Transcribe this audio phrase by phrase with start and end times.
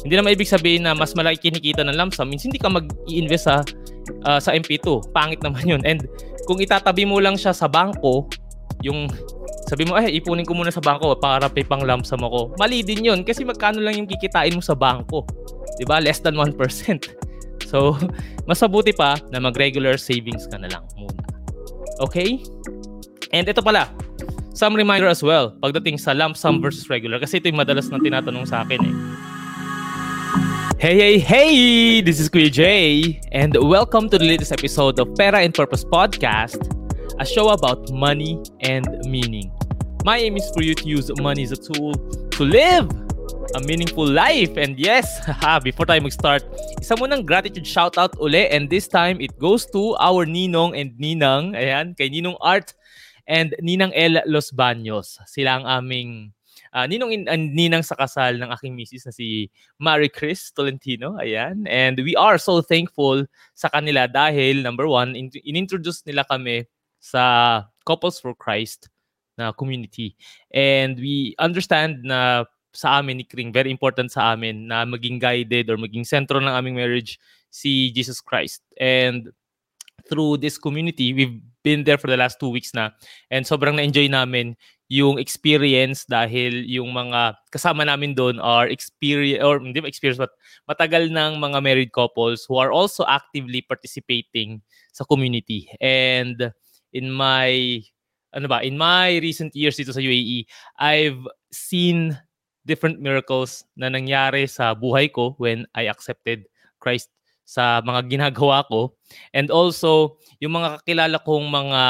[0.00, 3.44] Hindi naman ibig sabihin na mas malaki kinikita ng lump sum means hindi ka mag-i-invest
[3.44, 3.60] sa
[4.24, 5.12] uh, sa MP2.
[5.12, 5.82] Pangit naman yun.
[5.84, 6.08] And
[6.48, 8.28] kung itatabi mo lang siya sa bangko,
[8.80, 9.12] yung
[9.68, 12.56] sabi mo, eh, ipunin ko muna sa bangko para pay pang lump sum ako.
[12.58, 15.22] Mali din yun kasi magkano lang yung kikitain mo sa bangko.
[15.86, 16.02] ba?
[16.02, 16.56] Less than 1%.
[17.70, 17.94] So,
[18.48, 21.22] mas mabuti pa na mag-regular savings ka na lang muna.
[22.02, 22.42] Okay?
[23.30, 23.92] And ito pala,
[24.56, 28.02] some reminder as well pagdating sa lump sum versus regular kasi ito yung madalas na
[28.02, 28.94] tinatanong sa akin eh.
[30.80, 32.00] Hey, hey, hey!
[32.00, 36.56] This is Kuya Jay, and welcome to the latest episode of Pera and Purpose Podcast,
[37.20, 39.52] a show about money and meaning.
[40.08, 41.92] My aim is for you to use money as a tool
[42.32, 42.88] to live
[43.52, 44.56] a meaningful life.
[44.56, 45.04] And yes,
[45.68, 46.48] before tayo mag-start,
[46.80, 48.48] isa mo ng gratitude shoutout uli.
[48.48, 51.60] And this time, it goes to our Ninong and Ninang.
[51.60, 52.72] Ayan, kay Ninong Art
[53.28, 55.20] and Ninang El Los Baños.
[55.28, 56.32] Sila ang aming
[56.72, 61.18] uh, ninong in, uh, ninang sa kasal ng aking misis na si Mary Chris Tolentino.
[61.18, 61.66] Ayan.
[61.68, 66.66] And we are so thankful sa kanila dahil, number one, in- inintroduce nila kami
[67.00, 68.88] sa Couples for Christ
[69.38, 70.14] na community.
[70.52, 75.70] And we understand na sa amin ni Kring, very important sa amin na maging guided
[75.70, 77.18] or maging sentro ng aming marriage
[77.50, 78.62] si Jesus Christ.
[78.78, 79.34] And
[80.06, 82.90] through this community, we've been there for the last two weeks na
[83.28, 84.56] and sobrang na-enjoy namin
[84.90, 90.34] yung experience dahil yung mga kasama namin doon are experience or hindi experience but
[90.66, 94.58] matagal ng mga married couples who are also actively participating
[94.90, 95.70] sa community.
[95.78, 96.50] And
[96.90, 97.80] in my
[98.34, 101.22] ano ba, in my recent years dito sa UAE, I've
[101.54, 102.18] seen
[102.66, 106.46] different miracles na nangyari sa buhay ko when I accepted
[106.82, 107.10] Christ
[107.50, 108.94] sa mga ginagawa ko.
[109.34, 111.82] And also, yung mga kakilala kong mga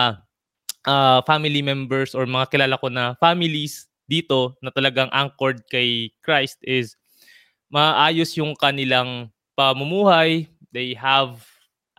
[0.89, 6.56] uh, family members or mga kilala ko na families dito na talagang anchored kay Christ
[6.64, 6.97] is
[7.69, 10.48] maayos yung kanilang pamumuhay.
[10.72, 11.44] They have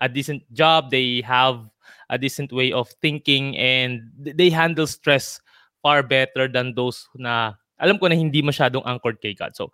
[0.02, 0.90] a decent job.
[0.90, 1.62] They have
[2.10, 5.38] a decent way of thinking and they handle stress
[5.86, 9.58] far better than those na alam ko na hindi masyadong anchored kay God.
[9.58, 9.74] So,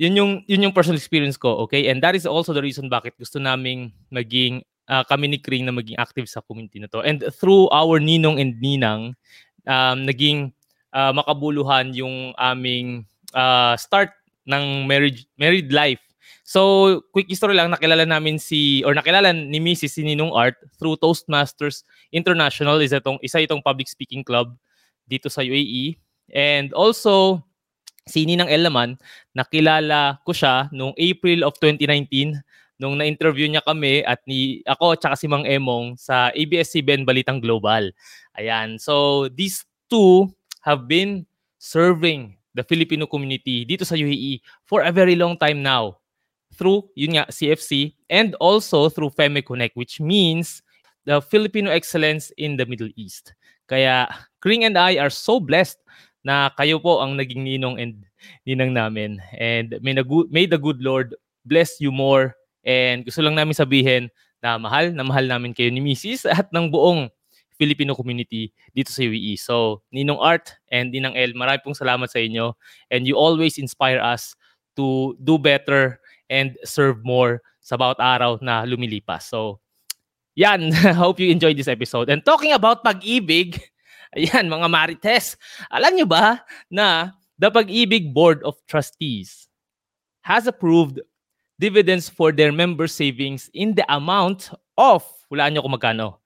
[0.00, 1.92] yun yung yun yung personal experience ko, okay?
[1.92, 5.76] And that is also the reason bakit gusto naming maging uh, kami ni Kring na
[5.76, 7.04] maging active sa community na to.
[7.04, 9.12] And through our ninong and ninang,
[9.68, 10.56] um, naging
[10.96, 13.04] uh, makabuluhan yung aming
[13.36, 14.16] uh, start
[14.48, 16.00] ng marriage married life.
[16.48, 19.94] So, quick story lang, nakilala namin si, or nakilala ni Mrs.
[19.94, 22.82] si Ninong Art through Toastmasters International.
[22.82, 24.58] Isa itong, isa itong public speaking club
[25.06, 25.94] dito sa UAE.
[26.34, 27.38] And also,
[28.06, 28.96] si Ninang El naman,
[29.36, 32.38] nakilala ko siya noong April of 2019
[32.80, 37.92] nung na-interview niya kami at ni ako at si Mang Emong sa ABS-CBN Balitang Global.
[38.40, 38.80] Ayan.
[38.80, 40.32] So these two
[40.64, 41.28] have been
[41.60, 46.00] serving the Filipino community dito sa UAE for a very long time now
[46.56, 50.64] through yun nga CFC and also through FEME Connect which means
[51.04, 53.36] the Filipino excellence in the Middle East.
[53.68, 54.08] Kaya
[54.42, 55.78] Kring and I are so blessed
[56.20, 57.94] na kayo po ang naging ninong and
[58.44, 61.16] ninang namin and may, good, may the good Lord
[61.48, 65.80] bless you more And gusto lang namin sabihin na mahal na mahal namin kayo ni
[65.80, 66.28] Mrs.
[66.28, 67.08] at ng buong
[67.60, 69.36] Filipino community dito sa UAE.
[69.36, 72.56] So, Ninong Art and Ninang El, marami pong salamat sa inyo.
[72.88, 74.32] And you always inspire us
[74.80, 76.00] to do better
[76.32, 79.28] and serve more sa bawat araw na lumilipas.
[79.28, 79.60] So,
[80.32, 80.72] yan.
[81.00, 82.08] Hope you enjoyed this episode.
[82.08, 83.60] And talking about pag-ibig,
[84.16, 85.36] ayan, mga marites,
[85.70, 89.48] alam nyo ba na the Pag-ibig Board of Trustees
[90.22, 91.00] has approved
[91.58, 96.16] dividends for their member savings in the amount of, wala nyo kung magkano,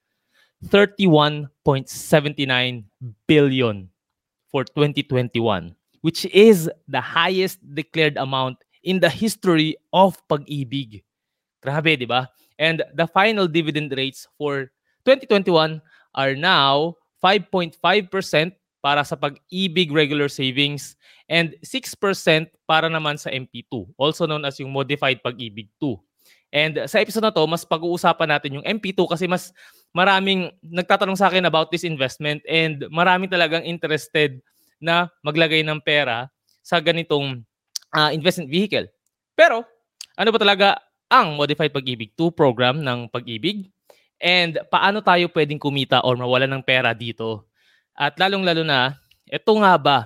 [0.71, 2.85] 31.79
[3.29, 3.89] billion
[4.49, 11.03] for 2021, which is the highest declared amount in the history of pag-ibig.
[11.61, 12.31] Grabe, di ba?
[12.59, 14.71] And the final dividend rates for
[15.05, 15.83] 2021
[16.15, 17.81] are now 5.5%
[18.85, 20.93] para sa pag-ibig regular savings
[21.25, 21.97] and 6%
[22.69, 25.97] para naman sa MP2, also known as yung modified pag-ibig 2.
[26.55, 29.51] And sa episode na to, mas pag-uusapan natin yung MP2 kasi mas
[29.91, 34.39] maraming nagtatanong sa akin about this investment and maraming talagang interested
[34.79, 36.31] na maglagay ng pera
[36.63, 37.43] sa ganitong
[37.91, 38.87] uh, investment vehicle.
[39.35, 39.67] Pero,
[40.15, 40.79] ano ba talaga
[41.11, 43.74] ang Modified Pag-ibig 2 program ng Pag-ibig?
[44.25, 47.45] And paano tayo pwedeng kumita or mawala ng pera dito
[47.93, 48.97] at lalong-lalo na,
[49.29, 49.99] ito nga ba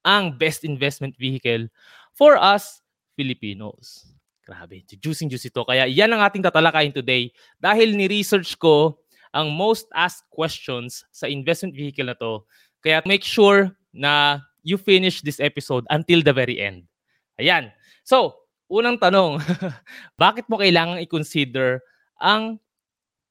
[0.00, 1.68] ang best investment vehicle
[2.16, 2.80] for us
[3.12, 4.08] Filipinos?
[4.48, 5.68] Grabe, juicing juicy to.
[5.68, 7.28] Kaya yan ang ating tatalakayin today
[7.60, 8.96] dahil ni-research ko
[9.36, 12.40] ang most asked questions sa investment vehicle na to.
[12.80, 16.88] Kaya make sure na you finish this episode until the very end.
[17.36, 17.68] Ayan.
[18.02, 19.44] So, unang tanong,
[20.22, 21.84] bakit mo kailangan i-consider
[22.16, 22.56] ang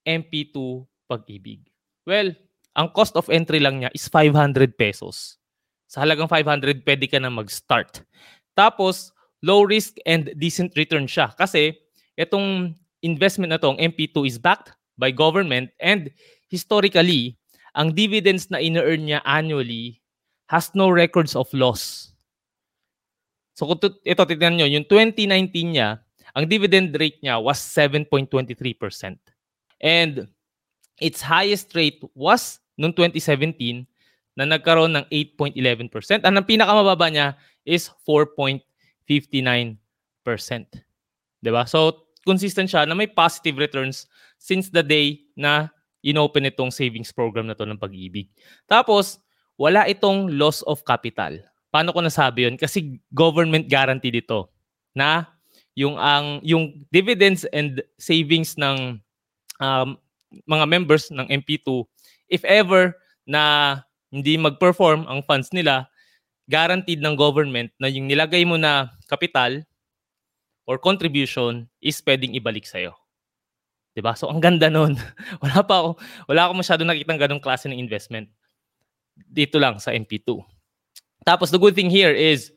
[0.08, 1.66] MP2 pag-ibig?
[2.08, 2.34] Well,
[2.74, 5.38] ang cost of entry lang niya is 500 pesos.
[5.92, 8.08] Sa halagang 500, pwede ka na mag-start.
[8.56, 9.12] Tapos,
[9.44, 11.36] low risk and decent return siya.
[11.36, 11.76] Kasi,
[12.16, 16.14] itong investment na to, MP2 is backed by government and
[16.48, 17.36] historically,
[17.74, 20.00] ang dividends na ina-earn niya annually
[20.52, 22.12] has no records of loss.
[23.56, 26.04] So kung ito tignan nyo, yung 2019 niya,
[26.36, 28.28] ang dividend rate niya was 7.23%.
[29.82, 30.30] And
[31.02, 33.90] its highest rate was noong 2017
[34.38, 36.24] na nagkaroon ng 8.11%.
[36.24, 37.36] And ang pinakamababa niya
[37.66, 38.62] is 4.59%.
[41.42, 41.66] 'Di ba?
[41.66, 44.06] So consistent siya na may positive returns
[44.38, 45.74] since the day na
[46.06, 48.30] inopen itong savings program na to ng pag-ibig.
[48.66, 49.22] Tapos,
[49.58, 51.38] wala itong loss of capital.
[51.70, 52.58] Paano ko nasabi yun?
[52.58, 54.50] Kasi government guarantee dito
[54.98, 55.30] na
[55.78, 59.00] yung ang yung dividends and savings ng
[59.62, 59.96] um,
[60.50, 61.86] mga members ng MP2
[62.32, 63.78] if ever na
[64.12, 65.88] hindi mag-perform ang funds nila
[66.52, 69.64] guaranteed ng government na yung nilagay mo na kapital
[70.68, 72.92] or contribution is pwedeng ibalik sa iyo.
[73.96, 74.16] 'Di ba?
[74.16, 75.00] So ang ganda noon.
[75.44, 75.90] wala pa ako
[76.28, 78.28] wala ako masyado nakitang ganung klase ng investment
[79.32, 80.44] dito lang sa MP2.
[81.24, 82.52] Tapos the good thing here is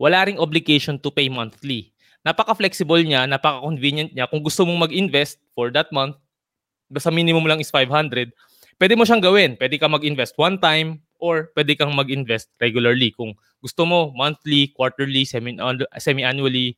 [0.00, 1.92] wala ring obligation to pay monthly.
[2.20, 4.28] Napaka-flexible niya, napaka-convenient niya.
[4.28, 6.20] Kung gusto mong mag-invest for that month,
[6.90, 8.34] basta minimum lang is 500,
[8.76, 9.54] pwede mo siyang gawin.
[9.54, 13.14] Pwede ka mag-invest one time or pwede kang mag-invest regularly.
[13.14, 16.74] Kung gusto mo monthly, quarterly, semi-annually,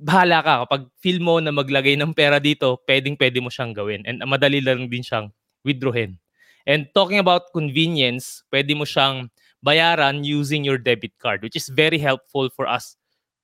[0.00, 0.54] bahala ka.
[0.64, 4.06] Kapag feel mo na maglagay ng pera dito, pwedeng pwede mo siyang gawin.
[4.08, 5.32] And madali lang din siyang
[5.66, 6.16] withdrawin.
[6.64, 12.00] And talking about convenience, pwede mo siyang bayaran using your debit card, which is very
[12.00, 12.96] helpful for us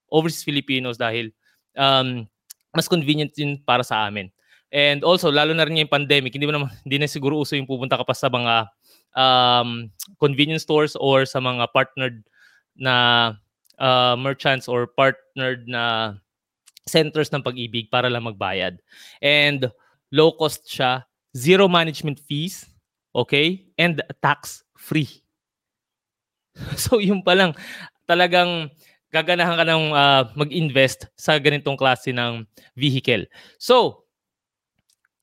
[0.08, 1.34] overseas Filipinos dahil
[1.74, 2.24] um,
[2.72, 4.30] mas convenient din para sa amin.
[4.74, 7.70] And also, lalo na rin yung pandemic, hindi, mo naman, hindi na siguro uso yung
[7.70, 8.66] pupunta ka pa sa mga
[9.14, 12.26] um, convenience stores or sa mga partnered
[12.74, 12.94] na
[13.78, 16.14] uh, merchants or partnered na
[16.86, 18.78] centers ng pag-ibig para lang magbayad.
[19.22, 19.70] And
[20.10, 22.66] low cost siya, zero management fees,
[23.14, 23.66] okay?
[23.78, 25.10] And tax free.
[26.78, 27.52] so yung pa lang,
[28.06, 28.70] talagang
[29.10, 33.26] gaganahan ka ng uh, mag-invest sa ganitong klase ng vehicle.
[33.58, 34.05] So,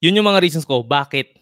[0.04, 1.40] yun yung mga reasons ko bakit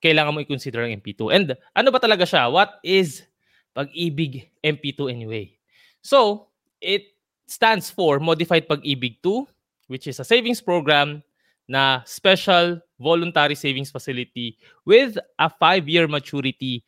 [0.00, 1.28] kailangan mo i-consider ang MP2.
[1.28, 1.46] And
[1.76, 2.48] ano ba talaga siya?
[2.48, 3.28] What is
[3.76, 5.52] Pag-ibig MP2 anyway?
[6.00, 6.48] So,
[6.80, 7.12] it
[7.44, 9.44] stands for Modified Pag-ibig 2,
[9.92, 11.22] which is a savings program
[11.68, 16.84] na special voluntary savings facility with a 5-year maturity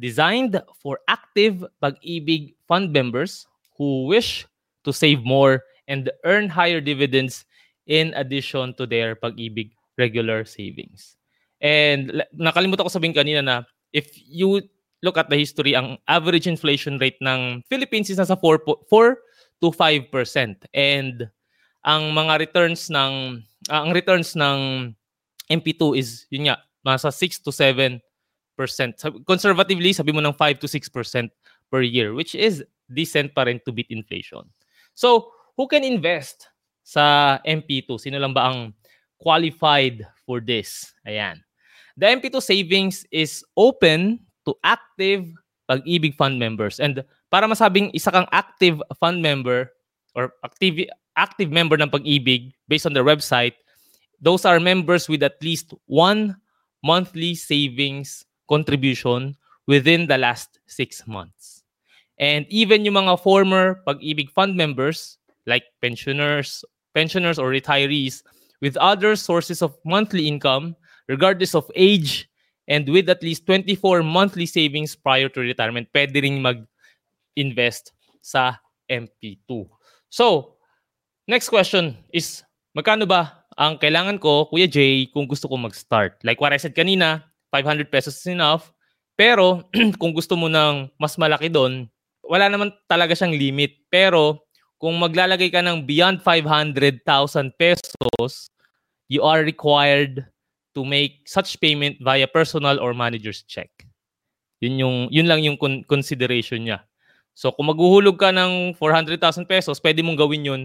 [0.00, 4.44] designed for active pag-ibig fund members who wish
[4.84, 7.44] to save more and earn higher dividends
[7.86, 11.16] in addition to their pag-ibig regular savings.
[11.60, 13.56] And nakalimutan ko sabihin kanina na
[13.92, 14.60] if you
[15.00, 19.16] look at the history, ang average inflation rate ng Philippines is nasa 4, 4
[19.60, 20.12] to 5%.
[20.72, 21.28] And
[21.84, 23.40] ang mga returns ng
[23.70, 24.92] uh, ang returns ng
[25.48, 28.00] MP2 is yun nga, nasa 6 to 7
[29.28, 30.88] Conservatively, sabi mo ng 5 to 6%
[31.68, 34.48] per year, which is decent pa rin to beat inflation.
[34.96, 36.48] So, who can invest
[36.80, 38.00] sa MP2?
[38.00, 38.72] Sino lang ba ang
[39.20, 40.92] qualified for this?
[41.06, 41.40] Ayan.
[41.96, 45.24] The MP2 savings is open to active
[45.68, 46.78] pag-ibig fund members.
[46.78, 49.72] And para masabing isa kang active fund member
[50.14, 53.56] or active active member ng pag-ibig based on their website,
[54.20, 56.36] those are members with at least one
[56.84, 59.34] monthly savings contribution
[59.66, 61.64] within the last six months.
[62.18, 68.22] And even yung mga former Pag-ibig Fund members, like pensioners, pensioners or retirees,
[68.60, 70.76] with other sources of monthly income,
[71.08, 72.28] regardless of age,
[72.68, 78.58] and with at least 24 monthly savings prior to retirement, pwede rin mag-invest sa
[78.90, 79.70] MP2.
[80.10, 80.58] So,
[81.30, 82.42] next question is,
[82.74, 86.20] magkano ba ang kailangan ko, Kuya Jay, kung gusto ko mag-start?
[86.22, 88.70] Like what I said kanina, 500 pesos is enough.
[89.16, 89.64] Pero
[90.00, 91.88] kung gusto mo ng mas malaki doon,
[92.20, 93.80] wala naman talaga siyang limit.
[93.88, 94.44] Pero
[94.76, 97.00] kung maglalagay ka ng beyond 500,000
[97.56, 98.52] pesos,
[99.08, 100.26] you are required
[100.76, 103.72] to make such payment via personal or manager's check.
[104.60, 106.84] Yun yung yun lang yung con- consideration niya.
[107.36, 110.62] So kung maghuhulog ka ng 400,000 pesos, pwede mong gawin yun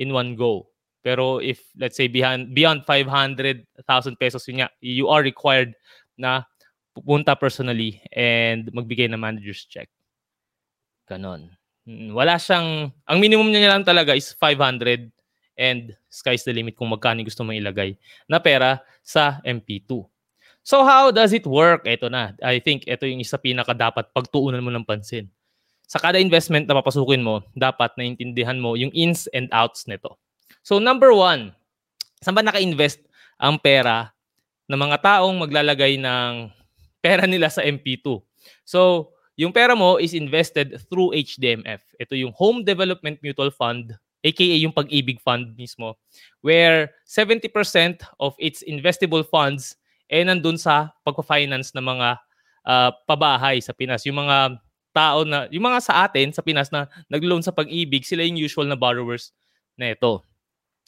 [0.00, 0.68] in one go.
[1.00, 3.64] Pero if let's say beyond beyond 500,000
[4.20, 5.72] pesos yun nga, you are required
[6.20, 6.44] na
[6.92, 9.88] pupunta personally and magbigay ng manager's check.
[11.08, 11.59] Ganon.
[11.90, 15.10] Mm, wala siyang, ang minimum niya lang talaga is 500
[15.58, 17.98] and sky's the limit kung magkano gusto mong ilagay
[18.30, 20.06] na pera sa MP2.
[20.62, 21.90] So how does it work?
[21.90, 22.38] Ito na.
[22.46, 25.26] I think ito yung isa pinaka dapat pagtuunan mo ng pansin.
[25.90, 30.14] Sa kada investment na papasukin mo, dapat naintindihan mo yung ins and outs nito.
[30.62, 31.50] So number one,
[32.22, 33.02] saan ba naka-invest
[33.34, 34.14] ang pera
[34.70, 36.54] ng mga taong maglalagay ng
[37.02, 38.22] pera nila sa MP2?
[38.62, 41.80] So yung pera mo is invested through HDMF.
[41.96, 45.96] Ito yung Home Development Mutual Fund, aka yung Pag-ibig Fund mismo,
[46.44, 47.48] where 70%
[48.20, 49.80] of its investable funds
[50.12, 52.08] eh nandun sa pagpa-finance ng mga
[52.68, 54.04] uh, pabahay sa Pinas.
[54.04, 54.60] Yung mga
[54.92, 58.68] tao na, yung mga sa atin sa Pinas na nag-loan sa pag-ibig, sila yung usual
[58.68, 59.32] na borrowers
[59.80, 60.20] na ito.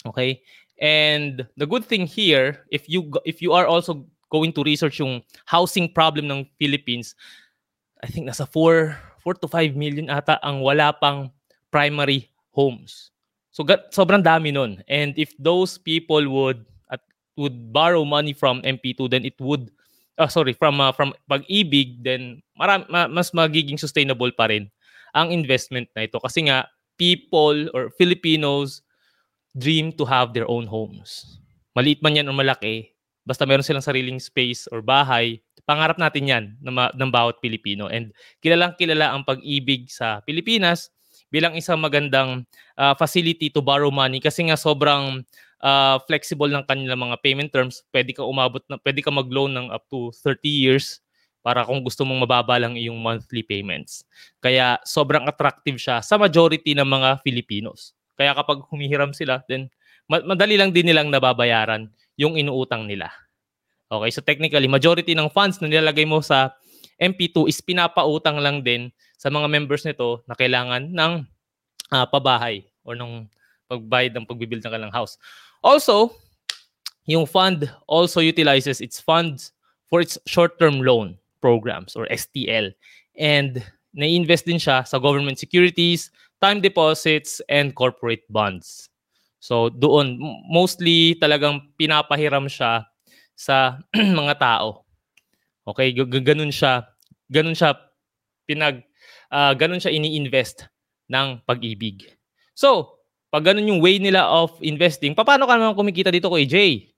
[0.05, 0.45] Okay?
[0.77, 5.23] And the good thing here, if you if you are also going to research yung
[5.47, 7.15] housing problem ng Philippines,
[8.03, 11.31] I think nasa 4, 4 to 5 million ata ang wala pang
[11.71, 13.15] primary homes.
[13.55, 13.63] So
[13.95, 14.83] sobrang dami nun.
[14.91, 17.01] And if those people would at
[17.39, 19.71] would borrow money from MP2 then it would
[20.19, 24.69] uh, sorry from uh, from pag-ibig then maram, ma, mas magiging sustainable pa rin
[25.13, 26.67] ang investment na ito kasi nga
[26.97, 28.81] people or Filipinos
[29.53, 31.41] dream to have their own homes.
[31.77, 32.93] Maliit man yan o malaki,
[33.25, 37.87] basta meron silang sariling space or bahay, pangarap natin yan ng, ng bawat Pilipino.
[37.87, 38.11] And
[38.43, 40.91] kilalang kilala ang pag-ibig sa Pilipinas
[41.33, 42.45] bilang isang magandang
[42.77, 45.25] uh, facility to borrow money kasi nga sobrang
[45.65, 47.87] uh, flexible ng kanilang mga payment terms.
[47.89, 51.01] Pwede ka umabot na pwede ka mag-loan ng up to 30 years
[51.43, 54.07] para kung gusto mong mababa lang iyong monthly payments.
[54.39, 57.97] Kaya sobrang attractive siya sa majority ng mga Filipinos.
[58.15, 59.67] Kaya kapag humihiram sila, then
[60.07, 63.11] madali lang din nilang nababayaran yung inuutang nila.
[63.93, 66.57] Okay, so technically, majority ng funds na nilalagay mo sa
[66.97, 68.89] MP2 is pinapautang lang din
[69.21, 71.13] sa mga members nito na kailangan ng
[71.93, 73.29] uh, pabahay or ng
[73.69, 75.21] pagbayad ng pagbibuild ng kanilang house.
[75.61, 76.17] Also,
[77.05, 79.53] yung fund also utilizes its funds
[79.93, 82.73] for its short-term loan programs or STL.
[83.21, 83.61] And
[83.93, 86.09] na-invest din siya sa government securities,
[86.41, 88.89] time deposits, and corporate bonds.
[89.43, 90.17] So doon,
[90.49, 92.89] mostly talagang pinapahiram siya
[93.37, 93.81] sa
[94.21, 94.85] mga tao.
[95.63, 96.87] Okay, ganun siya,
[97.31, 97.79] ganun siya
[98.45, 98.83] pinag
[99.31, 100.67] uh, ganun siya ini-invest
[101.09, 102.05] ng pag-ibig.
[102.53, 103.01] So,
[103.33, 106.89] pag ganun yung way nila of investing, paano ka naman kumikita dito ko, AJ?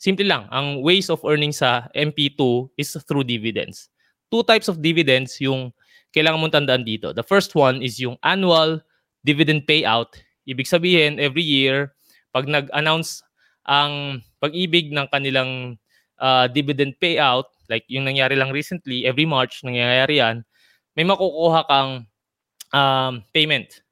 [0.00, 3.92] Simple lang, ang ways of earning sa MP2 is through dividends.
[4.32, 5.70] Two types of dividends yung
[6.10, 7.12] kailangan mong tandaan dito.
[7.12, 8.80] The first one is yung annual
[9.22, 10.10] dividend payout.
[10.48, 11.94] Ibig sabihin, every year,
[12.34, 13.22] pag nag-announce
[13.68, 15.78] ang pag-ibig ng kanilang
[16.18, 20.42] uh, dividend payout, like yung nangyari lang recently, every March nangyayari yan,
[20.98, 21.90] may makukuha kang
[22.74, 23.86] um, payment.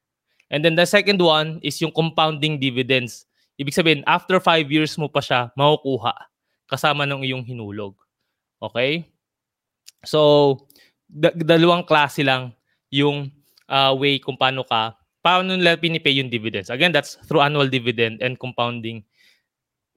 [0.50, 3.30] And then the second one is yung compounding dividends.
[3.54, 6.10] Ibig sabihin, after five years mo pa siya makukuha
[6.66, 7.94] kasama ng iyong hinulog.
[8.58, 9.06] Okay?
[10.02, 10.66] So,
[11.06, 12.50] da- dalawang klase lang
[12.90, 13.30] yung
[13.70, 16.72] uh, way kung paano ka, paano nila pinipay yung dividends.
[16.72, 19.06] Again, that's through annual dividend and compounding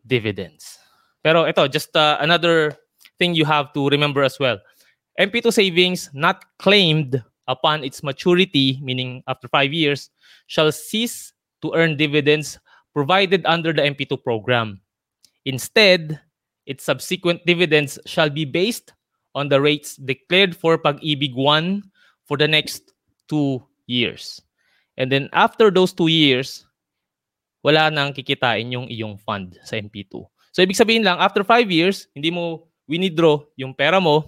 [0.05, 0.79] dividends.
[1.24, 2.75] Pero ito, just uh, another
[3.17, 4.60] thing you have to remember as well.
[5.19, 10.10] MP2 savings not claimed upon its maturity, meaning after five years,
[10.48, 12.60] shall cease to earn dividends
[12.93, 14.81] provided under the MP2 program.
[15.45, 16.19] Instead,
[16.65, 18.93] its subsequent dividends shall be based
[19.36, 21.83] on the rates declared for Pag-ibig 1
[22.25, 22.93] for the next
[23.27, 24.41] two years.
[24.98, 26.65] And then after those two years,
[27.63, 30.27] wala nang kikitain yung iyong fund sa MP2.
[30.51, 34.27] So, ibig sabihin lang, after 5 years, hindi mo winidraw yung pera mo,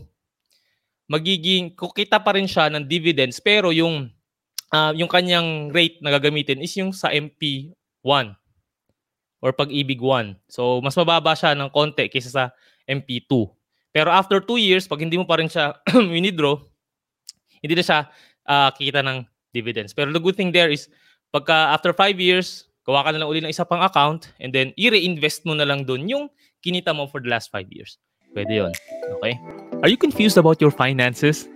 [1.05, 4.09] magiging, kukita pa rin siya ng dividends, pero yung,
[4.73, 8.33] uh, yung kanyang rate na gagamitin is yung sa MP1
[9.43, 10.39] or pag-ibig 1.
[10.49, 12.43] So, mas mababa siya ng konti kaysa sa
[12.89, 13.51] MP2.
[13.93, 16.57] Pero after 2 years, pag hindi mo pa rin siya winidraw,
[17.61, 17.99] hindi na siya
[18.47, 19.93] uh, kikita ng dividends.
[19.93, 20.89] Pero the good thing there is,
[21.29, 24.69] pagka after 5 years, gawa ka na lang uli ng isa pang account and then
[24.77, 26.25] i-reinvest mo na lang doon yung
[26.61, 27.97] kinita mo for the last 5 years.
[28.37, 28.71] Pwede yon.
[29.19, 29.33] Okay?
[29.81, 31.49] Are you confused about your finances?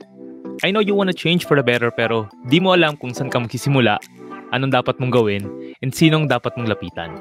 [0.65, 3.29] I know you want to change for the better pero di mo alam kung saan
[3.29, 4.01] ka magsisimula,
[4.50, 5.45] anong dapat mong gawin,
[5.86, 7.13] and sinong dapat mong lapitan.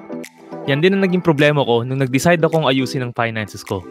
[0.65, 3.85] Yan din ang naging problema ko nung nag-decide akong ayusin ang finances ko.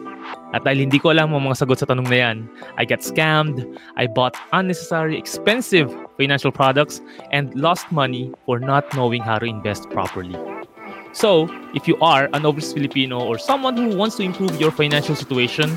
[0.50, 2.36] At dahil hindi ko alam ang mga sagot sa tanong na yan,
[2.74, 3.62] I got scammed,
[3.94, 9.88] I bought unnecessary expensive financial products, and lost money for not knowing how to invest
[9.88, 10.36] properly.
[11.12, 15.16] So, if you are an overseas Filipino or someone who wants to improve your financial
[15.16, 15.74] situation,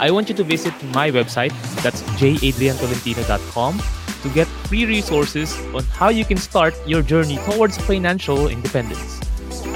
[0.00, 1.54] I want you to visit my website.
[1.84, 3.82] That's jadriantolentino.com
[4.22, 9.20] to get free resources on how you can start your journey towards financial independence.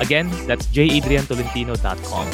[0.00, 2.26] Again, that's jadriantolentino.com.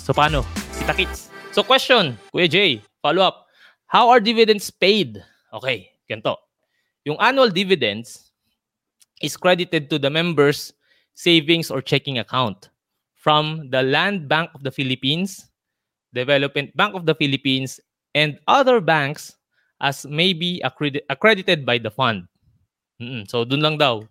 [0.00, 0.46] So paano?
[0.80, 1.06] Kita.
[1.52, 3.46] So question, Kuya Jay, follow up.
[3.86, 5.22] How are dividends paid?
[5.52, 6.45] Okay, ganito.
[7.06, 8.34] Yung annual dividends
[9.22, 10.74] is credited to the members'
[11.14, 12.68] savings or checking account
[13.14, 15.48] from the Land Bank of the Philippines,
[16.12, 17.80] Development Bank of the Philippines,
[18.14, 19.38] and other banks
[19.80, 22.26] as may be accredi- accredited by the fund.
[23.00, 23.28] Mm-mm.
[23.30, 24.02] So dun lang daw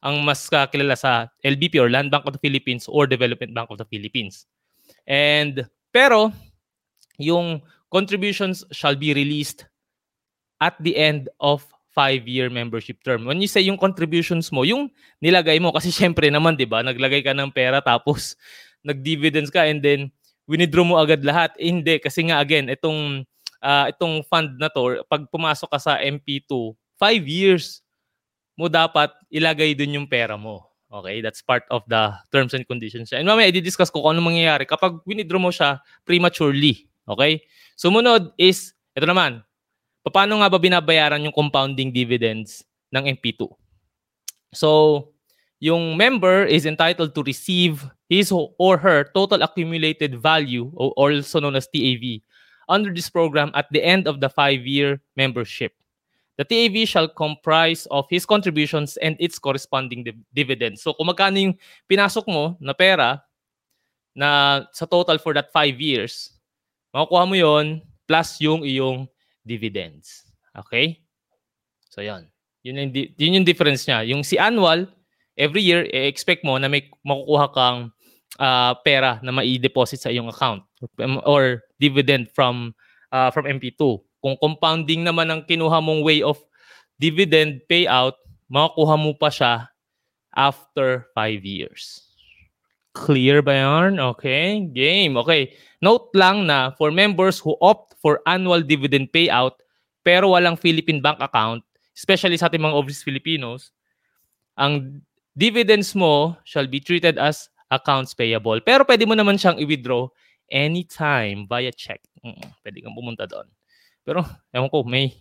[0.00, 3.76] ang mas kakilala sa LBP or Land Bank of the Philippines or Development Bank of
[3.76, 4.48] the Philippines.
[5.04, 6.32] And pero
[7.20, 7.60] yung
[7.92, 9.66] contributions shall be released
[10.62, 13.26] at the end of five-year membership term.
[13.26, 17.26] When you say yung contributions mo, yung nilagay mo, kasi syempre naman, di ba, naglagay
[17.26, 18.38] ka ng pera tapos
[18.86, 20.08] nag-dividends ka and then
[20.46, 21.54] winidraw mo agad lahat.
[21.58, 23.26] Eh, hindi, kasi nga again, itong,
[23.62, 27.82] uh, itong fund na to, pag pumasok ka sa MP2, five years
[28.58, 30.68] mo dapat ilagay dun yung pera mo.
[30.90, 33.14] Okay, that's part of the terms and conditions.
[33.14, 36.90] And mamaya, i-discuss ko kung ano mangyayari kapag winidraw mo siya prematurely.
[37.06, 37.46] Okay?
[37.78, 39.46] Sumunod is, ito naman,
[40.08, 43.44] paano nga ba binabayaran yung compounding dividends ng MP2?
[44.56, 45.12] So,
[45.60, 51.54] yung member is entitled to receive his or her total accumulated value, or also known
[51.54, 52.24] as TAV,
[52.66, 55.76] under this program at the end of the five-year membership.
[56.40, 60.80] The TAV shall comprise of his contributions and its corresponding div- dividends.
[60.80, 61.54] So kung magkano yung
[61.84, 63.20] pinasok mo na pera
[64.16, 66.32] na sa total for that five years,
[66.96, 69.04] makukuha mo yon plus yung iyong
[69.50, 70.30] dividends.
[70.54, 71.02] Okay?
[71.90, 72.30] So, yan.
[72.62, 74.06] Yun yung, yun yung difference niya.
[74.06, 74.86] Yung si annual,
[75.34, 77.78] every year, expect mo na may makukuha kang
[78.38, 80.62] uh, pera na mai-deposit sa iyong account
[81.26, 82.76] or dividend from
[83.10, 83.80] uh, from MP2.
[84.20, 86.36] Kung compounding naman ang kinuha mong way of
[87.00, 88.20] dividend payout,
[88.52, 89.72] makukuha mo pa siya
[90.36, 92.09] after 5 years.
[92.90, 94.02] Clear ba yan?
[94.02, 95.14] Okay, game.
[95.20, 95.54] Okay.
[95.78, 99.60] Note lang na for members who opt for annual dividend payout
[100.00, 101.60] pero walang Philippine bank account,
[101.92, 103.72] especially sa ating mga overseas Filipinos,
[104.56, 105.04] ang
[105.36, 108.58] dividends mo shall be treated as accounts payable.
[108.64, 110.08] Pero pwede mo naman siyang i-withdraw
[110.50, 112.00] anytime via check.
[112.64, 113.46] Pwede kang pumunta doon.
[114.02, 115.12] Pero, ewan ko, may,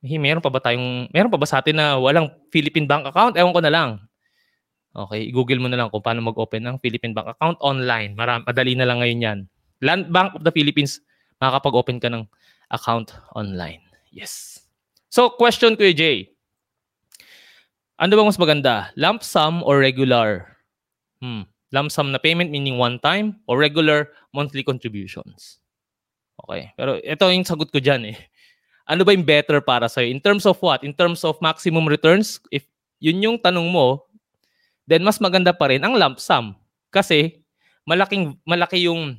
[0.00, 3.34] may meron pa ba tayong, meron pa ba sa atin na walang Philippine bank account?
[3.34, 3.90] Ewan ko na lang.
[4.96, 8.16] Okay, i-google mo na lang kung paano mag-open ng Philippine bank account online.
[8.16, 9.38] Maram, madali na lang ngayon yan.
[9.84, 11.04] Land Bank of the Philippines,
[11.36, 12.24] makakapag-open ka ng
[12.72, 13.84] account online.
[14.08, 14.64] Yes.
[15.12, 16.32] So, question ko Jay.
[18.00, 18.88] Ano bang mas maganda?
[18.96, 20.56] Lump sum or regular?
[21.20, 21.44] Hmm.
[21.76, 25.60] Lump sum na payment meaning one time or regular monthly contributions?
[26.40, 26.72] Okay.
[26.76, 28.18] Pero ito yung sagot ko dyan eh.
[28.88, 30.08] Ano ba yung better para sa'yo?
[30.08, 30.80] In terms of what?
[30.86, 32.40] In terms of maximum returns?
[32.48, 32.64] If
[33.02, 34.05] yun yung tanong mo,
[34.86, 36.54] then mas maganda pa rin ang lump sum.
[36.94, 37.42] Kasi
[37.86, 39.18] malaking malaki yung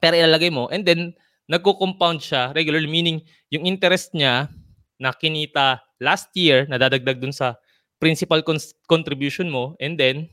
[0.00, 1.12] pera ilalagay mo and then
[1.50, 3.20] nagko-compound siya regularly meaning
[3.50, 4.48] yung interest niya
[4.96, 7.58] na kinita last year na dadagdag dun sa
[8.00, 10.30] principal con- contribution mo and then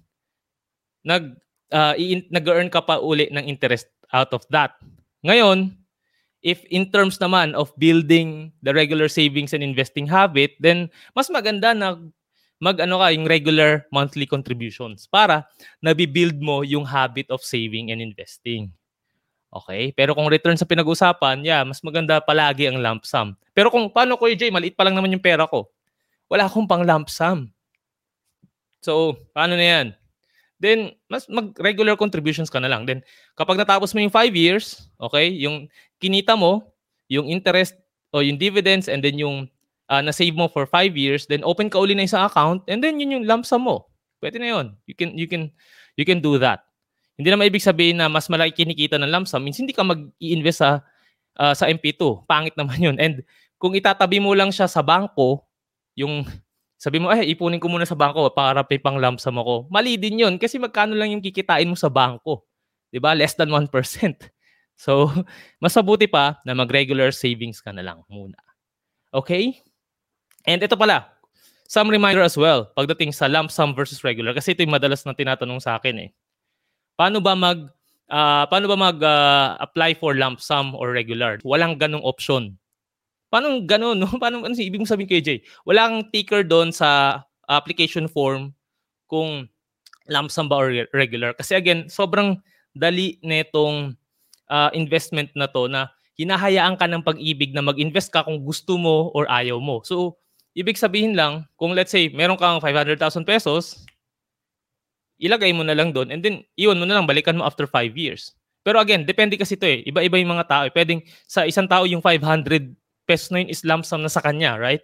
[1.03, 1.35] nag
[1.73, 1.93] uh,
[2.31, 4.79] nag-earn ka pa uli ng interest out of that.
[5.23, 5.75] Ngayon,
[6.45, 11.75] if in terms naman of building the regular savings and investing habit, then mas maganda
[11.75, 11.99] na
[12.57, 15.45] mag ano ka yung regular monthly contributions para
[15.81, 18.73] nabi-build mo yung habit of saving and investing.
[19.53, 19.93] Okay?
[19.93, 23.37] Pero kung return sa pinag-usapan, yeah, mas maganda palagi ang lump sum.
[23.53, 25.69] Pero kung paano ko, Jay, maliit pa lang naman yung pera ko.
[26.27, 27.47] Wala akong pang lump sum.
[28.83, 29.87] So, paano na yan?
[30.57, 32.89] Then, mas mag-regular contributions ka na lang.
[32.89, 33.05] Then,
[33.37, 35.69] kapag natapos mo yung 5 years, okay, yung
[36.01, 36.73] kinita mo,
[37.07, 37.77] yung interest
[38.09, 39.45] o yung dividends and then yung
[39.89, 42.99] uh, na-save mo for 5 years, then open ka uli na isang account and then
[42.99, 43.87] yun yung lump sum mo.
[44.17, 44.65] Pwede na yun.
[44.89, 45.53] You can, you can,
[45.97, 46.67] you can do that.
[47.17, 50.61] Hindi naman ibig sabihin na mas malaki kinikita ng lump sum means hindi ka mag-i-invest
[50.61, 50.85] sa
[51.41, 52.29] uh, sa MP2.
[52.29, 52.97] Pangit naman 'yun.
[53.01, 53.25] And
[53.57, 55.41] kung itatabi mo lang siya sa bangko,
[55.97, 56.29] yung
[56.77, 59.65] sabi mo, eh, ipunin ko muna sa bangko para pay pang lump sum ako.
[59.73, 62.45] Mali din 'yun kasi magkano lang yung kikitain mo sa bangko.
[63.01, 63.17] ba?
[63.17, 63.65] Less than 1%.
[64.77, 65.09] So,
[65.57, 68.37] mas mabuti pa na mag-regular savings ka na lang muna.
[69.09, 69.57] Okay?
[70.47, 71.11] And ito pala,
[71.67, 75.11] some reminder as well pagdating sa lump sum versus regular kasi ito yung madalas na
[75.11, 76.09] tinatanong sa akin eh
[76.97, 77.69] paano ba mag
[78.09, 81.37] uh, paano ba mag uh, apply for lump sum or regular?
[81.45, 82.57] Walang ganong option.
[83.29, 83.99] Paano ganon?
[84.03, 84.09] No?
[84.17, 85.39] Paano ano ibig mo sabihin kay Jay?
[85.63, 88.51] Walang ticker doon sa application form
[89.07, 89.47] kung
[90.09, 91.31] lump sum ba or regular.
[91.37, 92.39] Kasi again, sobrang
[92.75, 93.95] dali netong
[94.51, 99.13] uh, investment na to na hinahayaan ka ng pag-ibig na mag-invest ka kung gusto mo
[99.13, 99.85] or ayaw mo.
[99.85, 100.17] So,
[100.57, 103.85] ibig sabihin lang, kung let's say, meron kang 500,000 pesos,
[105.21, 107.93] ilagay mo na lang doon and then iwan mo na lang, balikan mo after 5
[107.93, 108.33] years.
[108.65, 109.85] Pero again, depende kasi ito eh.
[109.87, 110.63] Iba-iba yung mga tao.
[110.67, 110.73] Eh.
[110.73, 112.75] Pwedeng sa isang tao yung 500
[113.07, 114.83] pesos na yun is lump sum na sa kanya, right?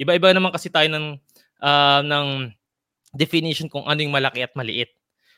[0.00, 1.14] Iba-iba naman kasi tayo ng,
[1.62, 2.50] uh, ng
[3.14, 4.90] definition kung ano yung malaki at maliit.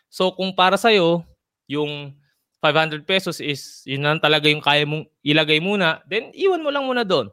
[0.09, 1.21] So kung para sa'yo,
[1.69, 2.17] yung
[2.65, 6.87] 500 pesos is yun lang talaga yung kaya mong ilagay muna, then iwan mo lang
[6.89, 7.29] muna doon.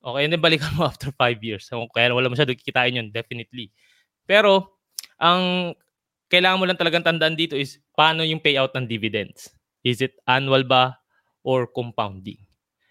[0.00, 1.68] Okay, and then balikan mo after 5 years.
[1.68, 3.68] So, kaya wala masyado kikitain yun, definitely.
[4.24, 4.80] Pero,
[5.20, 5.72] ang
[6.32, 9.52] kailangan mo lang talagang tandaan dito is paano yung payout ng dividends.
[9.84, 10.96] Is it annual ba
[11.44, 12.40] or compounding?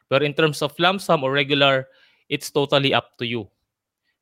[0.09, 1.89] Pero in terms of lump sum or regular,
[2.27, 3.45] it's totally up to you.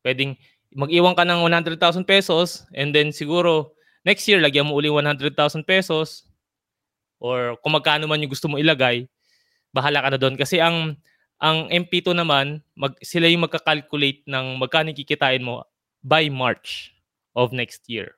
[0.03, 0.35] Pwedeng
[0.75, 3.71] mag-iwan ka ng 100,000 pesos and then siguro
[4.03, 6.27] next year lagyan mo uli 100,000 pesos
[7.17, 9.07] or kung magkano man yung gusto mo ilagay,
[9.73, 10.35] bahala ka na doon.
[10.37, 10.95] Kasi ang
[11.37, 15.61] ang MP2 naman, mag, sila yung magka-calculate ng magkano kikitain mo
[16.01, 16.93] by March
[17.37, 18.17] of next year.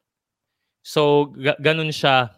[0.79, 2.31] So, ga- ganun siya,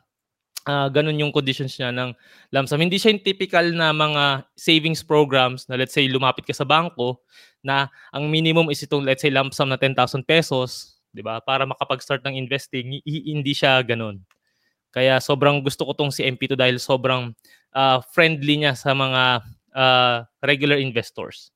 [0.65, 2.13] uh, ganun yung conditions niya ng
[2.49, 2.81] lump sum.
[2.81, 7.21] Hindi siya yung typical na mga savings programs na let's say lumapit ka sa bangko
[7.61, 11.37] na ang minimum is itong let's say lump sum na 10,000 pesos, 'di ba?
[11.41, 14.21] Para makapag-start ng investing, hindi siya ganun.
[14.91, 17.31] Kaya sobrang gusto ko tong si MP2 dahil sobrang
[17.71, 21.51] uh, friendly niya sa mga uh, regular investors.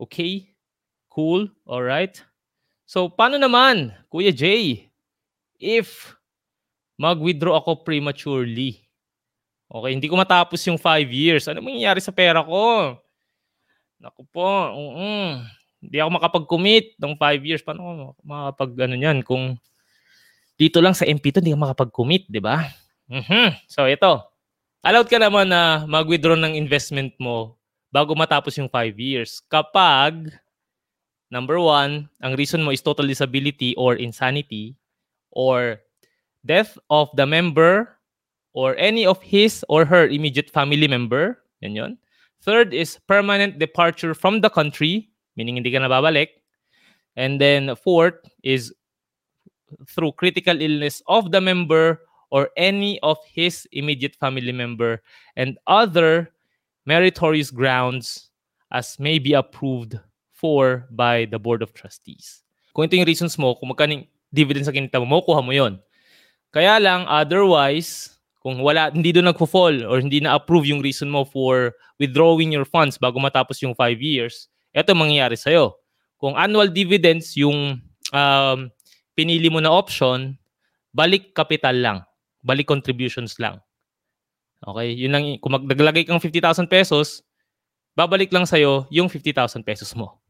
[0.00, 0.54] Okay?
[1.10, 1.50] Cool?
[1.66, 2.14] All right?
[2.84, 4.90] So, paano naman, Kuya Jay,
[5.56, 6.14] if
[7.00, 8.84] mag-withdraw ako prematurely?
[9.70, 11.48] Okay, hindi ko matapos yung 5 years.
[11.50, 12.94] Ano mangyayari sa pera ko?
[13.98, 15.40] Naku po, uh
[15.84, 17.60] hindi ako makapag-commit ng 5 years.
[17.60, 17.92] Paano ako
[18.24, 19.60] makapag ano niyan kung
[20.56, 22.64] dito lang sa MP2 hindi ako makapag-commit, di ba?
[23.12, 23.68] Mm-hmm.
[23.68, 24.24] So ito,
[24.84, 27.56] allowed ka naman na mag-withdraw ng investment mo
[27.88, 29.40] bago matapos yung 5 years.
[29.48, 30.28] Kapag,
[31.32, 34.76] number one, ang reason mo is total disability or insanity
[35.32, 35.80] or
[36.44, 37.88] death of the member
[38.52, 41.40] or any of his or her immediate family member.
[41.64, 41.92] Yan yun.
[42.44, 46.44] Third is permanent departure from the country, meaning hindi ka na babalik.
[47.16, 48.68] And then fourth is
[49.88, 54.98] through critical illness of the member or any of his immediate family member
[55.38, 56.34] and other
[56.82, 58.34] meritorious grounds
[58.74, 59.94] as may be approved
[60.34, 62.42] for by the Board of Trustees.
[62.74, 64.02] Kung ito yung reasons mo, kung magkano
[64.34, 65.78] dividends sa kinita mo, makukuha mo yon.
[66.50, 71.70] Kaya lang, otherwise, kung wala, hindi doon nagfo-fall or hindi na-approve yung reason mo for
[72.02, 75.78] withdrawing your funds bago matapos yung 5 years, ito mangyayari sa'yo.
[76.18, 77.78] Kung annual dividends yung
[78.10, 78.58] um,
[79.14, 80.34] pinili mo na option,
[80.90, 81.98] balik capital lang
[82.44, 83.58] balik contributions lang.
[84.60, 84.92] Okay?
[84.92, 87.24] Yun lang, kung magdaglagay kang 50,000 pesos,
[87.96, 90.20] babalik lang sa'yo yung 50,000 pesos mo.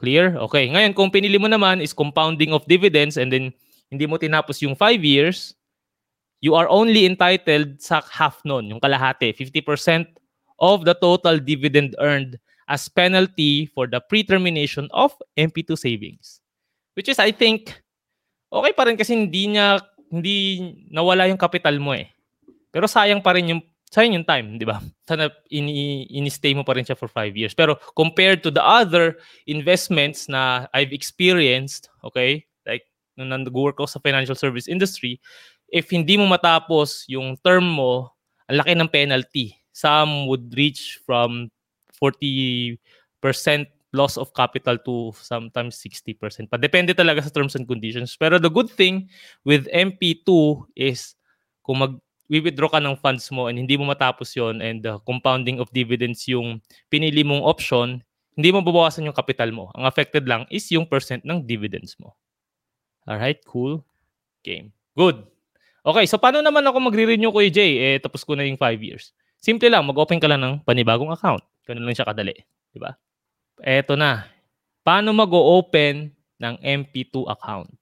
[0.00, 0.34] Clear?
[0.48, 0.66] Okay.
[0.72, 3.52] Ngayon, kung pinili mo naman is compounding of dividends and then
[3.92, 5.54] hindi mo tinapos yung 5 years,
[6.40, 10.08] you are only entitled sa half nun, yung kalahati, 50%
[10.56, 12.40] of the total dividend earned
[12.70, 16.40] as penalty for the pre-termination of MP2 savings.
[16.96, 17.76] Which is, I think,
[18.48, 20.58] okay pa rin kasi hindi niya hindi
[20.90, 22.10] nawala yung capital mo eh.
[22.74, 24.78] Pero sayang pa rin yung sayang yung time, di ba?
[25.02, 27.54] Sana ini, ini-stay mo pa rin siya for five years.
[27.54, 29.18] Pero compared to the other
[29.50, 32.86] investments na I've experienced, okay, like
[33.18, 35.18] nung nag-work ako sa financial service industry,
[35.74, 38.14] if hindi mo matapos yung term mo,
[38.46, 39.58] ang laki ng penalty.
[39.74, 41.50] Some would reach from
[41.98, 42.78] 40%
[43.90, 46.46] loss of capital to sometimes 60%.
[46.46, 48.14] Pa depende talaga sa terms and conditions.
[48.14, 49.10] Pero the good thing
[49.42, 50.30] with MP2
[50.78, 51.18] is
[51.66, 51.94] kung mag
[52.30, 56.30] withdraw ka ng funds mo and hindi mo matapos yon and the compounding of dividends
[56.30, 57.98] yung pinili mong option,
[58.38, 59.74] hindi mo babawasan yung capital mo.
[59.74, 62.14] Ang affected lang is yung percent ng dividends mo.
[63.10, 63.82] Alright, cool.
[64.46, 64.70] Game.
[64.94, 65.26] Good.
[65.82, 67.82] Okay, so paano naman ako magre-renew ko Jay?
[67.82, 69.10] Eh, tapos ko na yung 5 years.
[69.42, 71.42] Simple lang, mag-open ka lang ng panibagong account.
[71.66, 72.36] Ganun lang siya kadali.
[72.70, 72.94] Di ba?
[73.60, 74.24] Eto na.
[74.80, 76.08] Paano mag-open
[76.40, 77.76] ng MP2 account?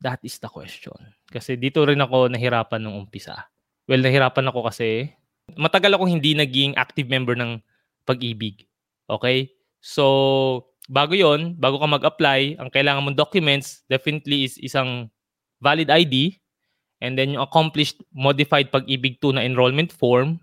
[0.00, 0.96] That is the question.
[1.28, 3.44] Kasi dito rin ako nahirapan nung umpisa.
[3.84, 5.12] Well, nahirapan ako kasi
[5.56, 7.60] matagal akong hindi naging active member ng
[8.08, 8.64] pag-ibig.
[9.08, 9.52] Okay?
[9.84, 15.12] So, bago yon bago ka mag-apply, ang kailangan mong documents definitely is isang
[15.60, 16.40] valid ID
[17.04, 20.40] and then yung accomplished modified pag-ibig 2 na enrollment form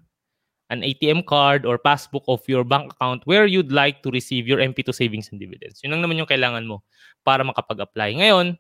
[0.74, 4.58] an ATM card or passbook of your bank account where you'd like to receive your
[4.58, 5.82] MP2 savings and dividends.
[5.86, 6.82] Yun lang naman yung kailangan mo
[7.22, 8.18] para makapag-apply.
[8.18, 8.58] Ngayon,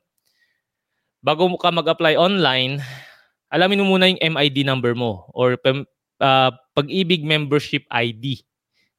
[1.25, 2.77] bago ka mag-apply online,
[3.49, 5.57] alamin mo muna yung MID number mo or
[6.21, 8.45] uh, pag-ibig membership ID.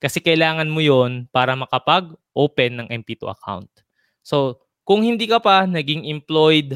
[0.02, 3.70] Kasi kailangan mo yon para makapag-open ng MP2 account.
[4.26, 6.74] So, kung hindi ka pa naging employed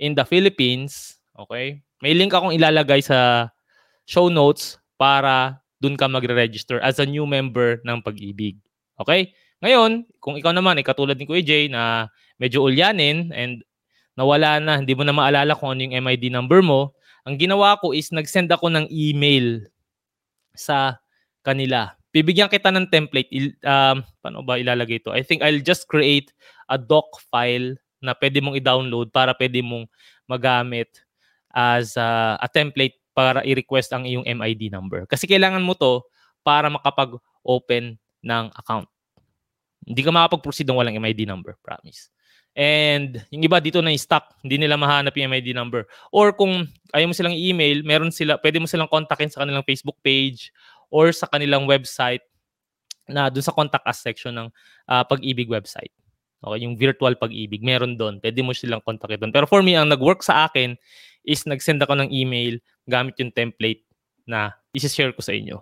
[0.00, 3.48] in the Philippines, okay, may link akong ilalagay sa
[4.08, 8.56] show notes para dun ka magre-register as a new member ng Pag-ibig.
[8.96, 9.36] Okay?
[9.60, 13.64] Ngayon, kung ikaw naman ay katulad ni Kuya Jay na medyo ulyanin and
[14.16, 16.96] nawala na, hindi mo na maalala kung ano yung MID number mo,
[17.28, 19.64] ang ginawa ko is nag-send ako ng email
[20.56, 20.96] sa
[21.44, 21.92] kanila.
[22.12, 23.28] Bibigyan kita ng template.
[23.28, 25.12] Il, um, paano ba ilalagay ito?
[25.12, 26.32] I think I'll just create
[26.72, 29.84] a doc file na pwede mong i-download para pwede mong
[30.24, 30.88] magamit
[31.52, 35.08] as a, a template para i-request ang iyong MID number.
[35.08, 36.04] Kasi kailangan mo to
[36.44, 38.84] para makapag-open ng account.
[39.88, 42.12] Hindi ka makapag-proceed ng walang MID number, promise.
[42.56, 45.88] And yung iba dito na stuck, hindi nila mahanap yung MID number.
[46.12, 49.96] Or kung ayaw mo silang email, meron sila, pwede mo silang kontakin sa kanilang Facebook
[50.04, 50.52] page
[50.92, 52.24] or sa kanilang website
[53.06, 54.48] na doon sa contact us section ng
[54.88, 55.92] uh, pag-ibig website.
[56.40, 58.20] Okay, yung virtual pag-ibig, meron doon.
[58.20, 59.32] Pwede mo silang kontakin doon.
[59.32, 60.76] Pero for me, ang nag-work sa akin
[61.26, 63.82] is nag-send ako ng email gamit yung template
[64.24, 65.58] na isi-share ko sa inyo.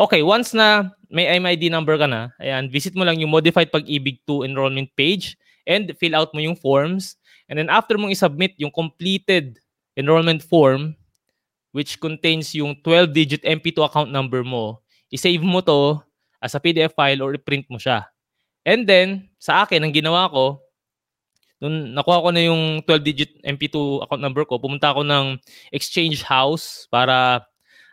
[0.00, 4.24] Okay, once na may MID number ka na, ayan, visit mo lang yung Modified Pag-ibig
[4.24, 5.36] 2 enrollment page
[5.68, 7.20] and fill out mo yung forms.
[7.46, 9.60] And then after mong isubmit yung completed
[9.94, 10.96] enrollment form,
[11.76, 14.80] which contains yung 12-digit MP2 account number mo,
[15.12, 16.00] isave mo to
[16.40, 18.08] as a PDF file or i-print mo siya.
[18.66, 20.58] And then, sa akin, ang ginawa ko,
[21.60, 25.40] nung nakuha ko na yung 12-digit MP2 account number ko, pumunta ako ng
[25.72, 27.44] exchange house para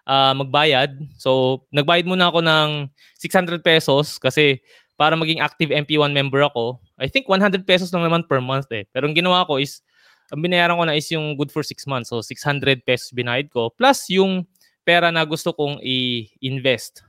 [0.07, 0.99] uh, magbayad.
[1.15, 4.59] So, nagbayad muna ako ng 600 pesos kasi
[4.99, 8.85] para maging active MP1 member ako, I think 100 pesos lang naman per month eh.
[8.93, 9.81] Pero ang ginawa ko is,
[10.29, 12.11] ang binayaran ko na is yung good for 6 months.
[12.13, 13.73] So 600 pesos binayad ko.
[13.73, 14.45] Plus yung
[14.83, 17.01] pera na gusto kong i-invest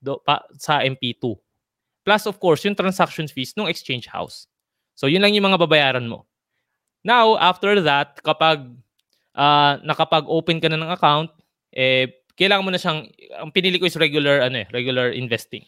[0.00, 1.34] do, pa, sa MP2.
[2.04, 4.46] Plus of course, yung transaction fees ng exchange house.
[4.94, 6.26] So yun lang yung mga babayaran mo.
[7.04, 8.64] Now, after that, kapag
[9.36, 11.30] uh, nakapag-open ka na ng account,
[11.74, 13.06] eh, kailangan mo na siyang,
[13.38, 15.62] ang pinili ko is regular, ano eh, regular investing.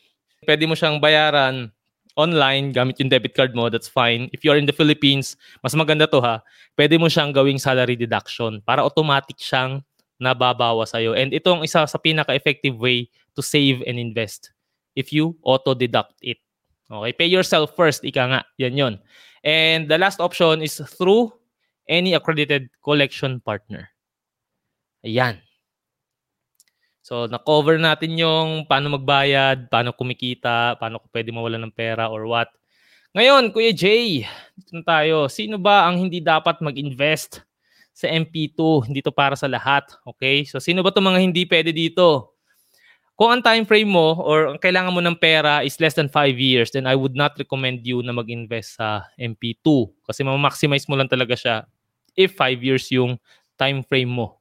[0.47, 1.71] Pwede mo siyang bayaran
[2.17, 4.33] online gamit yung debit card mo, that's fine.
[4.33, 6.41] If you're in the Philippines, mas maganda to ha,
[6.81, 9.85] pwede mo siyang gawing salary deduction para automatic siyang
[10.17, 11.13] nababawa sa'yo.
[11.13, 14.57] And ito ang isa sa pinaka-effective way to save and invest
[14.97, 16.41] if you auto-deduct it.
[16.87, 18.41] Okay, pay yourself first, ika nga.
[18.63, 18.95] Yan yon.
[19.43, 21.35] And the last option is through
[21.91, 23.91] any accredited collection partner.
[25.03, 25.43] Ayan.
[27.07, 32.27] So, na-cover natin yung paano magbayad, paano kumikita, paano ko pwede mawala ng pera or
[32.27, 32.51] what.
[33.15, 34.27] Ngayon, Kuya Jay,
[34.59, 35.31] dito na tayo.
[35.31, 37.47] Sino ba ang hindi dapat mag-invest
[37.95, 38.91] sa MP2?
[38.91, 39.87] Hindi to para sa lahat.
[40.03, 40.43] Okay?
[40.51, 42.36] So, sino ba itong mga hindi pwede dito?
[43.17, 46.37] Kung ang time frame mo or ang kailangan mo ng pera is less than 5
[46.37, 51.09] years, then I would not recommend you na mag-invest sa MP2 kasi ma-maximize mo lang
[51.09, 51.65] talaga siya
[52.13, 53.17] if 5 years yung
[53.57, 54.37] time frame mo.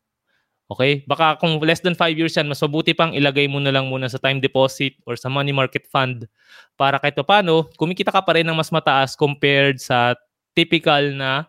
[0.67, 1.07] Okay?
[1.07, 4.11] Baka kung less than 5 years yan, mas mabuti pang ilagay mo na lang muna
[4.11, 6.27] sa time deposit or sa money market fund
[6.75, 10.19] para kahit paano, kumikita ka pa rin ng mas mataas compared sa
[10.51, 11.47] typical na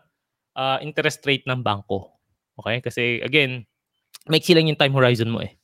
[0.55, 2.07] uh, interest rate ng bangko.
[2.55, 2.79] Okay?
[2.79, 3.67] Kasi again,
[4.31, 5.56] make lang yung time horizon mo eh.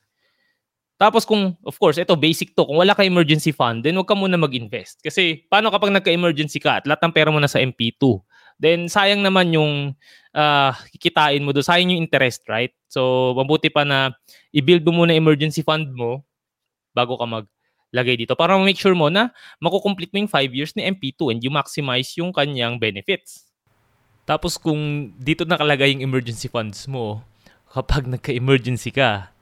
[1.04, 4.16] Tapos kung, of course, ito basic to, kung wala ka emergency fund, then huwag ka
[4.16, 5.04] muna mag-invest.
[5.04, 8.24] Kasi paano kapag nagka-emergency ka at lahat ng pera mo na sa MP2?
[8.56, 9.92] Then sayang naman yung
[10.32, 12.72] uh, kikitain mo doon, sayang yung interest, right?
[12.88, 14.16] So mabuti pa na
[14.56, 16.24] i-build mo muna emergency fund mo
[16.96, 19.28] bago ka maglagay dito para make sure mo na
[19.60, 23.44] makukomplete mo yung 5 years ni MP2 and you maximize yung kanyang benefits.
[24.24, 27.20] Tapos kung dito nakalagay yung emergency funds mo,
[27.74, 29.33] kapag nagka-emergency ka,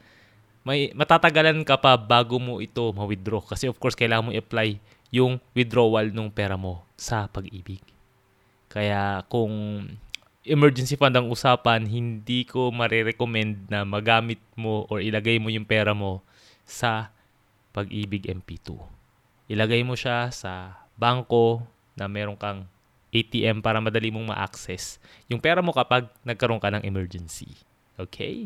[0.63, 4.79] may matatagalan ka pa bago mo ito ma-withdraw kasi of course kailangan mo i-apply
[5.13, 7.83] yung withdrawal ng pera mo sa pag-ibig.
[8.73, 9.85] Kaya kung
[10.43, 15.93] emergency fund ang usapan, hindi ko marirecommend na magamit mo or ilagay mo yung pera
[15.93, 16.25] mo
[16.65, 17.13] sa
[17.73, 18.77] Pag-ibig MP2.
[19.49, 21.65] Ilagay mo siya sa bangko
[21.97, 22.69] na meron kang
[23.09, 27.49] ATM para madali mong ma-access yung pera mo kapag nagkaroon ka ng emergency.
[27.97, 28.45] Okay?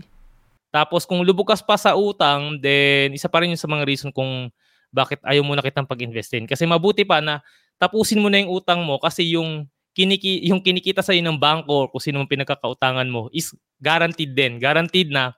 [0.77, 4.53] Tapos kung lubukas pa sa utang, then isa pa rin yung sa mga reason kung
[4.93, 6.45] bakit ayaw mo na kitang pag-investin.
[6.45, 7.41] Kasi mabuti pa na
[7.81, 9.65] tapusin mo na yung utang mo kasi yung
[9.97, 14.61] kiniki, yung kinikita sa ng bangko kung sino mong pinagkakautangan mo is guaranteed din.
[14.61, 15.33] Guaranteed na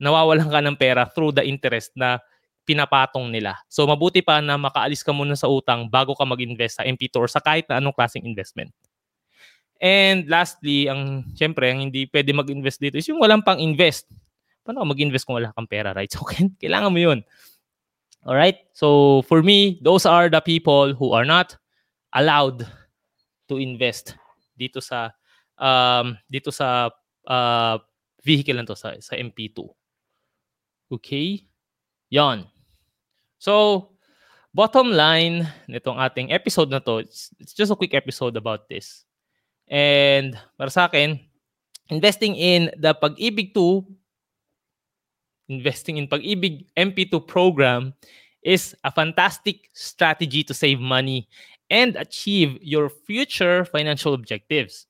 [0.00, 2.16] nawawalan ka ng pera through the interest na
[2.64, 3.60] pinapatong nila.
[3.68, 7.28] So mabuti pa na makaalis ka muna sa utang bago ka mag-invest sa MP2 or
[7.28, 8.72] sa kahit na anong klaseng investment.
[9.82, 14.06] And lastly, ang syempre, ang hindi pwede mag-invest dito is yung walang pang invest.
[14.62, 16.10] Paano ka mag-invest kung wala kang pera, right?
[16.14, 17.20] So, kailangan mo yun.
[18.24, 18.58] All right?
[18.72, 21.58] So for me, those are the people who are not
[22.14, 22.66] allowed
[23.50, 24.14] to invest
[24.54, 25.10] dito sa
[25.58, 26.90] um dito sa
[27.26, 27.76] uh,
[28.22, 29.58] vehicle na to sa sa MP2.
[30.92, 31.42] Okay?
[32.12, 32.46] Yon.
[33.42, 33.88] So,
[34.54, 39.02] bottom line nitong ating episode na to, it's, it's just a quick episode about this.
[39.66, 41.18] And para sa akin,
[41.88, 43.82] investing in the Pag-ibig 2
[45.52, 47.92] investing in Pag-ibig MP2 program
[48.40, 51.28] is a fantastic strategy to save money
[51.68, 54.86] and achieve your future financial objectives.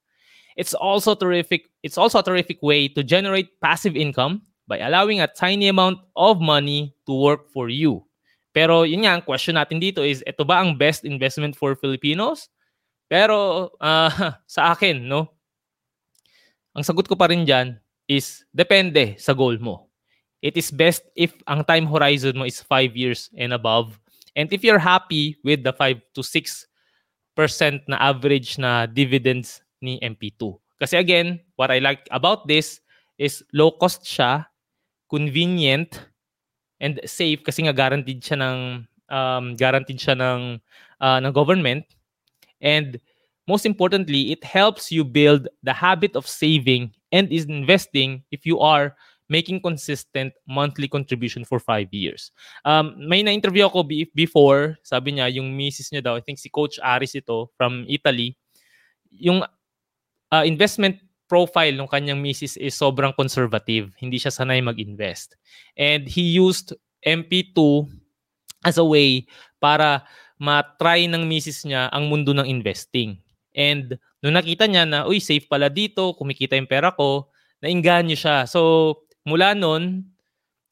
[0.57, 5.29] It's also terrific it's also a terrific way to generate passive income by allowing a
[5.29, 8.07] tiny amount of money to work for you.
[8.53, 12.53] Pero yun nga, ang question natin dito is, ito ba ang best investment for Filipinos?
[13.09, 14.13] Pero uh,
[14.49, 15.33] sa akin, no?
[16.77, 17.77] Ang sagot ko pa rin dyan
[18.09, 19.92] is, depende sa goal mo.
[20.43, 23.97] It is best if ang time horizon mo is 5 years and above.
[24.35, 26.67] And if you're happy with the 5 to 6%
[27.87, 30.59] na average na dividends ni MP2.
[30.83, 32.83] Kasi again, what I like about this
[33.23, 34.51] is low cost siya,
[35.07, 36.11] convenient,
[36.83, 38.59] and safe kasi nga guaranteed siya ng
[39.07, 40.59] um, guaranteed siya ng
[40.99, 41.87] uh, ng government
[42.59, 42.99] and
[43.47, 48.59] most importantly it helps you build the habit of saving and is investing if you
[48.59, 48.99] are
[49.33, 52.29] making consistent monthly contribution for five years.
[52.69, 56.77] Um, may na-interview ako before, sabi niya, yung misis niya daw, I think si Coach
[56.85, 58.37] Aris ito from Italy,
[59.09, 59.41] yung
[60.29, 61.01] uh, investment
[61.33, 63.89] profile ng kanyang misis is sobrang conservative.
[63.97, 65.41] Hindi siya sanay mag-invest.
[65.81, 67.89] And he used MP2
[68.69, 69.25] as a way
[69.57, 70.05] para
[70.37, 73.17] matry ng misis niya ang mundo ng investing.
[73.57, 78.45] And nung nakita niya na, uy, safe pala dito, kumikita yung pera ko, nainganyo siya.
[78.45, 80.07] So, mula nun,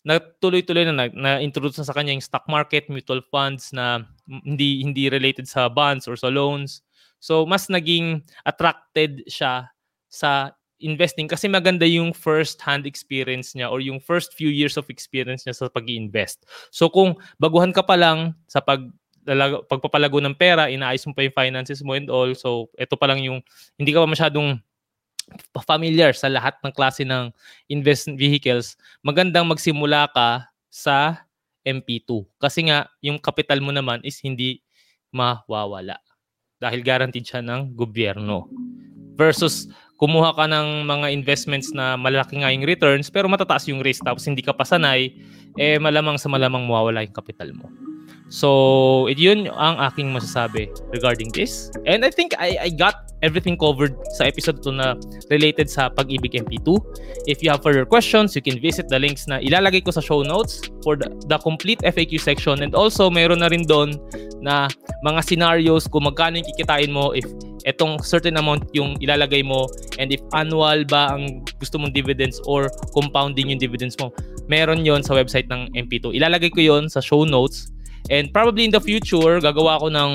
[0.06, 5.44] natuloy-tuloy na na-introduce na sa kanya yung stock market, mutual funds na hindi hindi related
[5.44, 6.80] sa bonds or sa loans.
[7.20, 9.68] So, mas naging attracted siya
[10.08, 14.88] sa investing kasi maganda yung first hand experience niya or yung first few years of
[14.88, 16.48] experience niya sa pag-invest.
[16.72, 18.88] So kung baguhan ka pa lang sa pag
[19.68, 22.32] pagpapalago ng pera, inaayos mo pa yung finances mo and all.
[22.32, 23.44] So ito pa lang yung
[23.76, 24.56] hindi ka pa masyadong
[25.66, 27.30] familiar sa lahat ng klase ng
[27.70, 31.26] investment vehicles, magandang magsimula ka sa
[31.66, 32.24] MP2.
[32.40, 34.62] Kasi nga, yung capital mo naman is hindi
[35.10, 35.98] mawawala.
[36.60, 38.46] Dahil guaranteed siya ng gobyerno
[39.16, 39.68] versus
[40.00, 44.24] kumuha ka ng mga investments na malaki nga yung returns pero matataas yung risk tapos
[44.24, 45.12] hindi ka pasanay,
[45.60, 47.68] eh malamang sa malamang mawawala yung capital mo.
[48.30, 51.66] So, it yun ang aking masasabi regarding this.
[51.82, 54.94] And I think I, I got everything covered sa episode to na
[55.34, 56.78] related sa Pag-ibig MP2.
[57.26, 60.22] If you have further questions, you can visit the links na ilalagay ko sa show
[60.22, 62.62] notes for the, the complete FAQ section.
[62.62, 63.98] And also, meron na rin doon
[64.38, 64.70] na
[65.02, 67.26] mga scenarios kung magkano yung kikitain mo if
[67.68, 69.68] etong certain amount yung ilalagay mo
[70.00, 74.14] and if annual ba ang gusto mong dividends or compounding yung dividends mo.
[74.46, 76.14] Meron yon sa website ng MP2.
[76.14, 77.68] Ilalagay ko yon sa show notes
[78.08, 80.10] And probably in the future, gagawa ako ng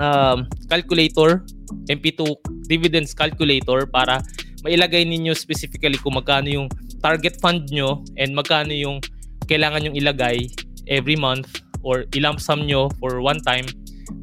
[0.00, 1.46] um, calculator,
[1.86, 2.24] MP2
[2.68, 4.20] dividends calculator para
[4.66, 6.66] mailagay ninyo specifically kung magkano yung
[7.00, 8.98] target fund nyo and magkano yung
[9.46, 10.50] kailangan yung ilagay
[10.90, 13.64] every month or ilump sum nyo for one time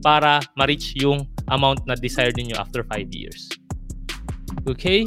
[0.02, 3.50] para ma-reach yung amount na desired niyo after 5 years.
[4.70, 5.06] Okay?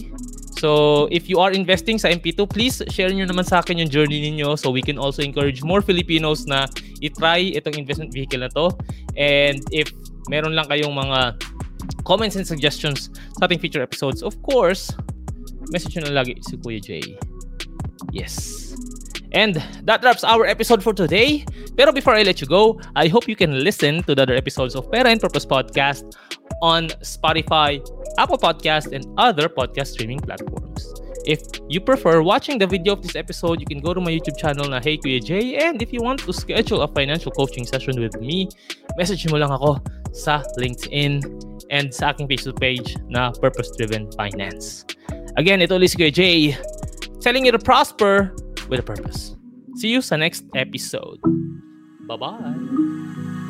[0.59, 4.19] So, if you are investing sa MP2, please share nyo naman sa akin yung journey
[4.27, 6.67] ninyo so we can also encourage more Filipinos na
[6.99, 8.75] i-try itong investment vehicle na to.
[9.15, 9.95] And if
[10.27, 11.39] meron lang kayong mga
[12.03, 14.91] comments and suggestions sa ating future episodes, of course,
[15.71, 17.07] message nyo na lagi si Kuya Jay.
[18.11, 18.68] Yes.
[19.33, 21.45] And that wraps our episode for today.
[21.77, 24.75] Pero before I let you go, I hope you can listen to the other episodes
[24.75, 26.17] of and Purpose Podcast
[26.63, 27.79] on Spotify,
[28.19, 30.95] Apple Podcast, and other podcast streaming platforms.
[31.29, 34.39] If you prefer watching the video of this episode, you can go to my YouTube
[34.39, 35.59] channel na Hey Kuya J.
[35.61, 38.49] And if you want to schedule a financial coaching session with me,
[38.97, 39.77] message mo lang ako
[40.17, 41.21] sa LinkedIn
[41.69, 44.89] and sa aking Facebook page na Purpose Driven Finance.
[45.37, 46.23] Again, ito ulit si Kuya J,
[47.21, 48.33] telling you to prosper
[48.69, 49.35] with a purpose.
[49.77, 51.21] See you sa next episode.
[52.09, 53.48] Bye-bye!